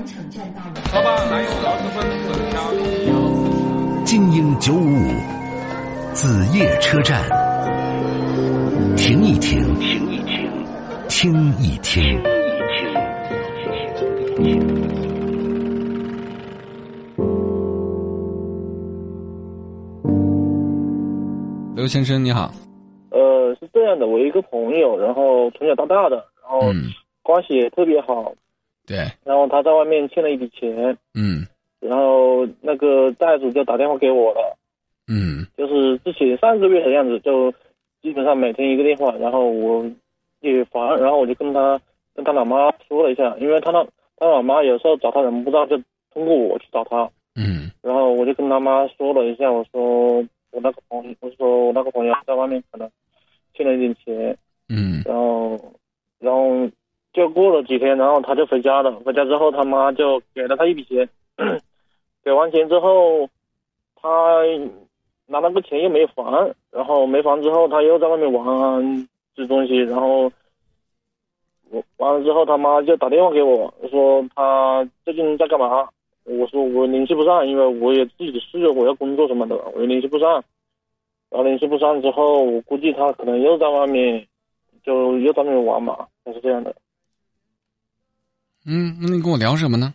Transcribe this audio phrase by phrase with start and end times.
[0.00, 0.80] 完城站到了。
[0.90, 2.56] 好吧，还有二十分，等下。
[4.06, 5.12] 精英九五五，
[6.14, 7.22] 子夜车站，
[8.96, 10.42] 停一停，停一停，
[11.10, 12.18] 听一听。
[21.76, 22.50] 刘先生你好，
[23.10, 26.88] 呃，是这样的，我一个朋友，然后从小到大的，然后嗯，
[27.22, 28.32] 关系也特别好，
[28.90, 31.46] 对，然后他在外面欠了一笔钱，嗯。
[31.78, 34.58] 然后那个债主就打电话给我了，
[35.06, 35.46] 嗯。
[35.56, 37.52] 就是之前上个月的样子，就
[38.02, 39.88] 基本上每天一个电话，然后我
[40.40, 41.80] 也烦，然后我就跟他
[42.16, 43.86] 跟他老妈说了一下，因为他那
[44.16, 45.76] 他老妈有时候找他人不知道，就
[46.12, 47.70] 通过我去找他，嗯。
[47.82, 50.16] 然后我就跟他妈说了一下，我说
[50.50, 52.90] 我那个朋友，我说我那个朋友在外面可能
[53.54, 54.36] 欠了一点钱，
[54.68, 55.00] 嗯。
[55.06, 55.56] 然后，
[56.18, 56.68] 然后
[57.12, 58.92] 就过了几天，然后他就回家了。
[59.04, 61.08] 回家之后，他妈就给了他一笔钱，
[62.24, 63.28] 给完钱之后，
[63.96, 64.42] 他
[65.26, 70.30] 拿那个钱又没还，然后没还之后，他又在外面玩这东西，然后
[71.70, 75.88] 我完了之后，他妈就打电话给我说他最近在干嘛？
[76.24, 80.44] 我说我联系不上，因为我也自己的事，我要工作什么的，我又联系不上。
[81.30, 84.26] 然后联系不上之后，我估计他可能又在外面，
[84.84, 86.74] 就又在外面玩嘛，就是这样的。
[88.72, 89.92] 嗯，那你跟我聊什么呢？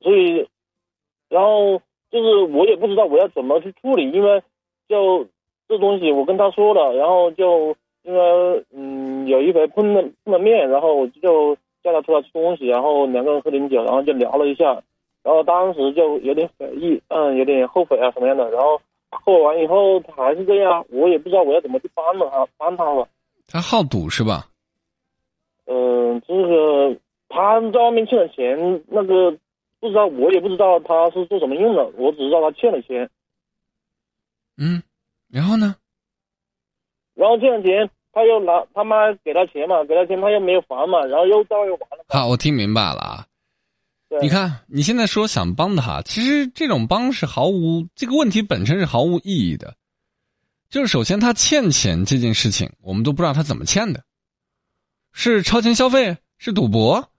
[0.00, 0.46] 所以，
[1.28, 4.40] 然后就是我也不知道我要怎么去处理，因为
[4.88, 5.26] 就
[5.68, 7.74] 这东西我跟他说了，然后就
[8.04, 14.80] 因为嗯有一回碰了碰了面，然后我就叫他出来吃东西，然后两个人喝点酒，然后就聊了一下，
[15.24, 18.80] 然后当时就有点悔意， 嗯，有点后悔啊什么样的，然后
[19.10, 23.08] 后悔完以后他还是这样，我也不知道我要怎么去帮了他，帮他了。
[23.48, 24.46] 他好赌是吧？
[25.66, 26.96] 嗯、这个
[27.34, 29.30] 他在外面欠了钱，那个
[29.80, 33.08] 不知道，我也不知道他是做什么用的，我只知道他欠了钱，
[34.58, 34.82] 嗯，
[35.28, 35.74] 然后呢？
[37.14, 42.04] 然后欠了钱，他又拿他妈给他钱嘛，给他钱他又没有还嘛，然后又在外面玩了。
[42.08, 43.26] 好，我听明白了啊。
[44.08, 49.74] 对你看，你现在说想帮他，其实这种帮是毫无这个问题本身是毫无意义的。
[50.68, 54.04] 就是首先他欠钱这件事情，我们都不知道他怎么欠的，
[55.12, 57.11] 是超前消费，是赌博，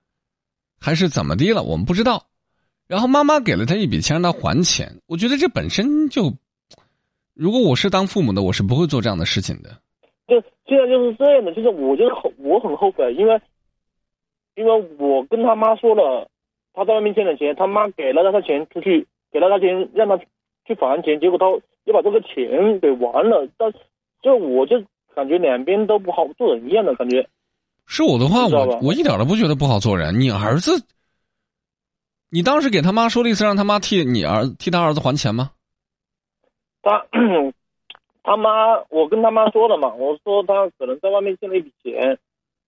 [0.84, 1.64] 还是怎么的了？
[1.64, 2.26] 我们不知道。
[2.90, 6.34] 然后妈妈给了他一笔钱让他还钱，我觉得这本身就，
[7.34, 9.70] 如果我是当父母的，我是不会做这样的事情的。
[10.28, 10.36] 就
[10.68, 13.40] 现在就是这样的，就是我就是后我很后悔，因为
[14.56, 16.28] 因为我跟他妈说了，
[16.74, 20.18] 他在外面欠了钱，他妈给了他钱出去，给了他钱让他
[20.66, 21.46] 去还钱，结果他
[21.86, 23.72] 又把这个钱给完了，但
[24.22, 24.84] 就我就
[25.16, 27.26] 感觉两边都不好做人一样的感觉。
[27.86, 30.20] 是我的话，我我一点都不觉得不好做人。
[30.20, 30.84] 你儿子，
[32.30, 35.52] 你当时给他妈说的意思，让他妈替你儿替他儿子还钱吗？
[36.82, 37.06] 他
[38.24, 42.18] 他妈，我跟他妈说了嘛，我说他可能在外面欠了一笔钱，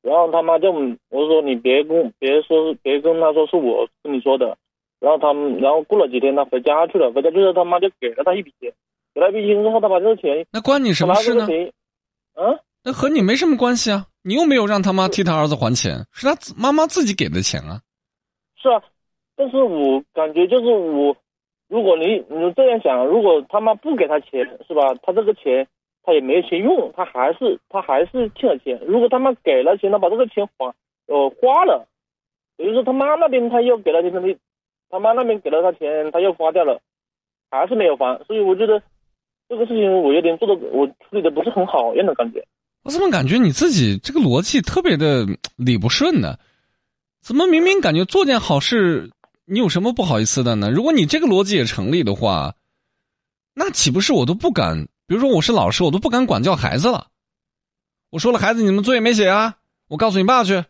[0.02, 0.72] 然后他妈就
[1.10, 4.58] 我说你别跟别说别跟他说是我跟你说的，
[5.00, 8.72] 然后他们然后过了几天他回家去了，回家去了他妈就给了他一笔钱，
[9.14, 11.46] 给了一笔钱之后他把这个钱那关你什么事呢？
[11.48, 11.74] 这个钱，
[12.36, 14.06] 嗯，那和你没什么关系啊！
[14.24, 17.82] 你又没有让他妈替他儿子还钱，是他妈妈自己给的钱啊。
[18.62, 18.80] 是啊，
[19.36, 21.18] 但是我感觉就是我，
[21.68, 24.94] 如果你你这样想，如果他妈不给他钱是吧？
[25.02, 25.68] 他这个钱
[26.04, 28.80] 他也没钱用，他还是他还是欠了钱。
[28.86, 30.72] 如果他妈给了钱，他把这个钱还
[31.08, 31.88] 呃花了，
[32.58, 34.20] 也就是说他妈那边他又给了钱，他
[34.92, 36.80] 他妈那边给了他钱，他又花掉了，
[37.50, 38.24] 还是没有还。
[38.26, 38.80] 所以我觉得
[39.50, 42.46] 这个事情我有点做的我处理的不是很好一样的感觉。
[42.86, 45.26] 我怎么感觉你自己这个逻辑特别的
[45.56, 46.38] 理不顺呢？
[47.20, 49.10] 怎么明明感觉做件好事，
[49.46, 50.70] 你有什么不好意思的呢？
[50.70, 52.54] 如果你这个逻辑也成立的话，
[53.56, 54.88] 那岂不是我都不敢？
[55.08, 57.08] 比如说我是老师，我都不敢管教孩子了。
[58.12, 59.56] 我说了，孩子，你们作业没写啊？
[59.88, 60.64] 我告诉你爸去，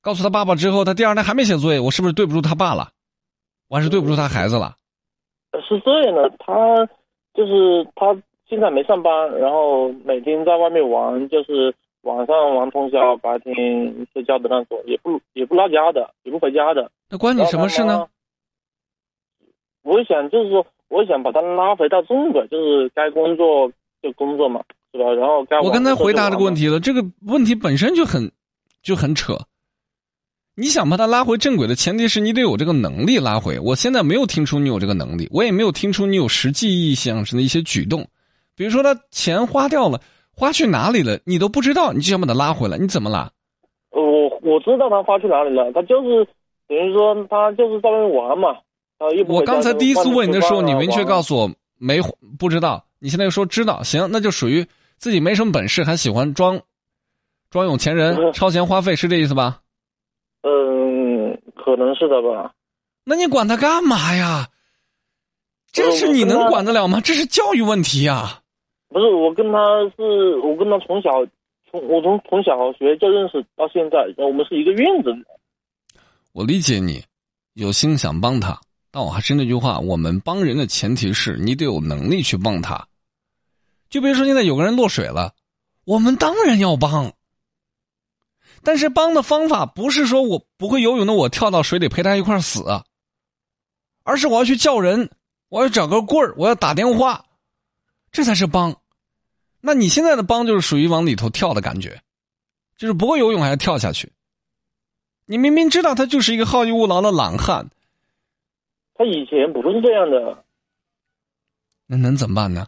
[0.00, 2.92] 告诉他爸爸之后，他第二天还没写作业，我是不是对不住他爸了？
[3.66, 4.76] 我还是对不住他孩子了？
[5.68, 6.86] 是这样的，他
[7.34, 8.14] 就是他
[8.50, 13.54] 现在没上班，然后每天在外面玩，就是晚上玩通宵，白天
[14.12, 16.90] 睡觉的那种，也不也不拉家的，也不回家的。
[17.08, 18.04] 那关你什么事呢？？
[19.82, 23.70] 我想就是说，我想把他拉回到正轨，就是该工作
[24.02, 24.62] 就工作嘛，
[24.92, 25.04] 是吧？
[25.12, 28.30] 然后该我刚才回答这个问题了，这个问题本身就很
[28.82, 29.34] 就很扯。
[30.56, 33.58] 你想把他拉回正轨的前提是你得有这个能力拉回。
[33.60, 38.06] 我现在没有听出你有这个能力，我也没有听出你有实际意义上的一些举动，
[38.60, 39.98] 比如说他钱花掉了，
[40.36, 43.30] 花去哪里了，你都不知道，你就想把他拉回来，你怎么拉？
[43.90, 46.22] 我我知道他花去哪里了，他就是
[46.68, 48.50] 等于说他就是在外面玩嘛，
[48.98, 52.02] 啊，又我刚才第一次问你的时候，你明确告诉我没
[52.38, 54.66] 不知道，你现在又说知道，行，那就属于
[54.98, 56.60] 自己没什么本事，还喜欢装
[57.48, 59.60] 装有钱人，嗯 超前花费，是这意思吧？
[60.42, 62.52] 嗯，可能是的吧。
[63.04, 64.48] 那你管他干嘛呀？
[65.72, 67.00] 这呃是你能管得了吗？
[67.00, 68.42] 这是教育问题呀！
[68.90, 69.58] 不是，我跟他
[69.96, 71.10] 是，我跟他从小
[71.70, 75.24] 从我从从小学就认识到现在，我们是一个院子里。
[76.32, 77.00] 我理解你，
[77.54, 78.60] 有心想帮他，
[78.90, 82.88] 但我还是那句话，我们帮人的前提是你得有能力去帮他。
[83.88, 85.34] 就比如说现在有个人落水了，
[85.84, 87.12] 我们当然要帮，
[88.64, 92.64] 但是帮的方法不是说我不会游泳的我跳到水里陪他一块儿死，
[94.02, 95.10] 而是我要去叫人，
[95.48, 97.24] 我要找个棍儿，我要打电话，
[98.10, 98.79] 这才是帮。
[99.60, 102.02] 那你现在的帮就是属于往里头跳的感觉，
[102.76, 104.12] 就是不会游泳还要跳下去。
[105.26, 107.70] 你明明知道他就是一个好逸恶劳的懒汉，
[108.94, 110.44] 他以前不是这样的，
[111.86, 112.66] 那能怎么办呢？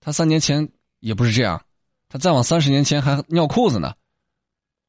[0.00, 0.68] 他三年前
[1.00, 1.62] 也不是这样，
[2.08, 3.94] 他再往三十年前还尿裤子呢。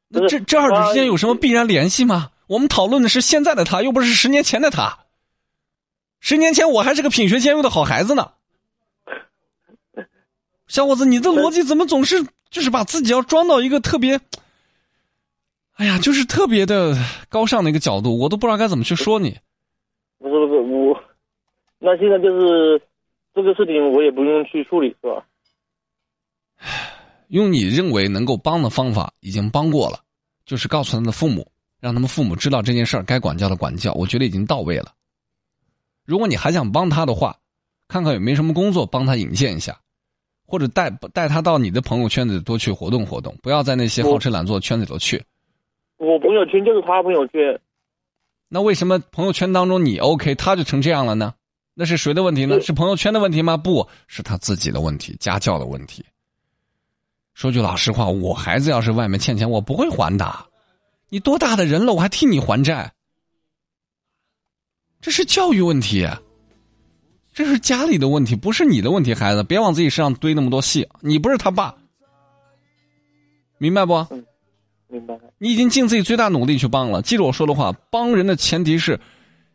[0.08, 2.32] 那这这二者之间有什么必然联系吗？
[2.48, 5.00] 我们讨论的是现在的他，又不是十年前的他。
[6.22, 8.32] 十年前我还是个品学兼优的好孩子呢。
[10.68, 14.20] 小伙子，你的逻辑怎么总是就是把自己要装到一个特别，
[15.76, 16.96] 哎呀，就是特别的
[17.30, 19.38] 高尚的一个角度，我都不知道该怎么去说你。
[20.20, 21.00] 不是不是我，
[21.80, 22.82] 那现在就是
[23.34, 25.26] 这个事情我也不用去处理是吧？
[27.30, 30.00] 用你认为能够帮的方法已经帮过了，
[30.46, 31.50] 就是告诉他们的父母，
[31.80, 34.94] 让他们父母知道这件事儿该管教的管教，我觉得已经到位了。
[36.06, 37.38] 如果你还想帮他的话，
[37.88, 39.80] 看看有没有什么工作帮他引荐一下，
[40.48, 45.22] 或者带带他到你的朋友圈子多去活动活动，不要在那些好吃懒做的圈子里头去。
[45.98, 47.60] 我朋友圈就是他朋友圈，
[48.48, 51.34] 那为什么朋友圈当中你 OK，他就成这样了呢？
[51.74, 52.56] 那是谁的问题呢？
[52.62, 53.58] 是是朋友圈的问题吗？
[53.58, 56.04] 不是他自己的问题，家教的问题。
[57.34, 60.48] 说句老实话，我孩子要是外面欠钱，我不会还的。
[61.10, 62.92] 你多大的人了，我还替你还债？
[65.02, 66.08] 这是教育问题，
[67.38, 69.14] 这是家里的问题，不是你的问题。
[69.14, 70.90] 孩子，别往自己身上堆那么多戏。
[71.02, 71.72] 你不是他爸，
[73.60, 73.94] 明白不？
[74.88, 75.16] 明白。
[75.38, 77.00] 你已经尽自己最大努力去帮了。
[77.04, 79.00] 记住我说的话，帮人的前提是，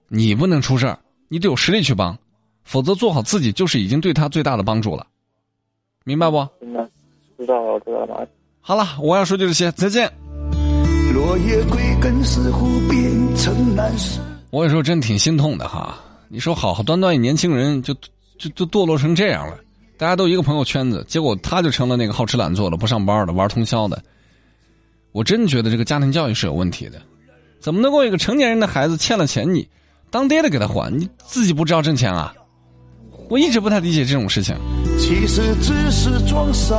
[0.06, 0.96] 你不能出事儿，
[1.26, 2.16] 你得有实力去帮，
[2.62, 5.04] 否则做好自己就是已经对他最大的帮助了，
[6.04, 6.36] 明白不？
[6.60, 6.88] 明白，
[7.36, 8.28] 知道了，知道了。
[8.60, 10.08] 好了，我要说就这些，再见。
[11.12, 14.20] 落叶归根，似乎变成难事。
[14.50, 15.98] 我有时候真挺心痛的哈。
[16.34, 17.92] 你说好好端端一年轻人就
[18.38, 19.58] 就就堕落成这样了，
[19.98, 24.02] 大家都一个朋友圈子，结果他就成了那个好吃懒做的、不上班的、玩通宵的。
[25.12, 27.02] 我真觉得这个家庭教育是有问题的，
[27.60, 29.68] 怎么能够一个成年人的孩子欠了钱你
[30.08, 32.32] 当爹的给他还，你自己不知道挣钱啊？
[33.28, 34.56] 我一直不太理解这种事情。
[34.98, 36.74] 其实只是装傻，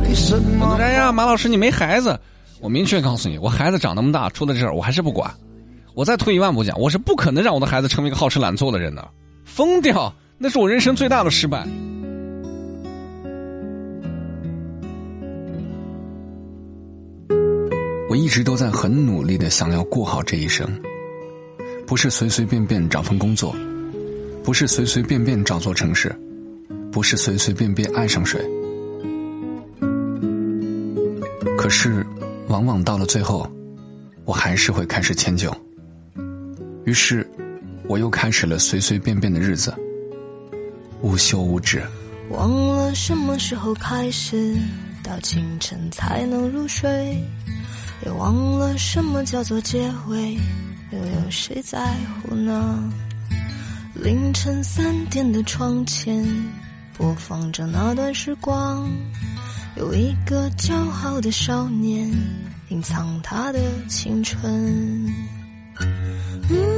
[0.00, 0.86] 没什么人。
[0.88, 2.18] 哎呀，马老师你没孩子，
[2.60, 5.30] 我明确告诉你，我孩子长那么大，出了这事儿我还是不管。
[5.98, 9.10] 我再退一万步讲，我是不可能让我的孩子成为一个好吃懒做的人的，
[9.44, 10.14] 疯掉！
[10.38, 11.66] 那是我人生最大的失败。
[18.08, 20.70] 我一直都在很努力的想要过好这一生，
[21.84, 23.52] 不是随随便便找份工作，
[24.44, 26.14] 不是随随便便找座城市，
[26.92, 28.40] 不是随随便便爱上谁。
[31.56, 32.06] 可是，
[32.46, 33.50] 往往到了最后，
[34.24, 35.52] 我还是会开始迁就。
[36.88, 37.28] 于是，
[37.86, 39.74] 我又开始了随随便便的日子，
[41.02, 41.82] 无休无止。
[42.30, 44.56] 忘了什么时候开始，
[45.02, 47.22] 到清晨才能入睡，
[48.06, 50.38] 也忘了什么叫做结尾，
[50.90, 52.90] 又有谁在乎呢？
[53.92, 56.26] 凌晨三点的窗前，
[56.96, 58.90] 播放着那段时光，
[59.76, 62.10] 有一个骄傲的少年，
[62.70, 65.06] 隐藏他的青春。
[66.48, 66.77] 不